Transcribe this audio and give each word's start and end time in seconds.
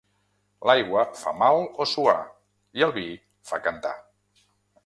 L'aigua 0.69 1.03
fa 1.19 1.33
mal 1.43 1.61
o 1.85 1.87
suar 1.93 2.17
i 2.81 2.89
el 2.89 2.97
vi 2.99 3.07
fa 3.51 3.65
cantar. 3.69 3.97